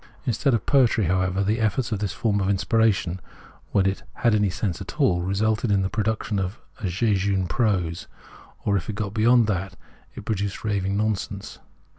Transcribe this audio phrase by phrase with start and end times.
[0.25, 3.19] Instead of poetry, however, the efforts of this form of inspiration,
[3.71, 8.07] when it had any sense at all, resulted in the production of jejune prose,
[8.65, 9.77] or, if it got beyond that,
[10.15, 11.59] it produced raving nonsense.